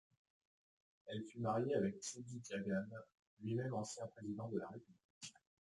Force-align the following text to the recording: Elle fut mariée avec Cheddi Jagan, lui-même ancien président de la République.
Elle 1.05 1.21
fut 1.21 1.37
mariée 1.41 1.75
avec 1.75 2.01
Cheddi 2.01 2.41
Jagan, 2.43 2.87
lui-même 3.41 3.75
ancien 3.75 4.07
président 4.07 4.47
de 4.49 4.57
la 4.57 4.67
République. 4.67 5.35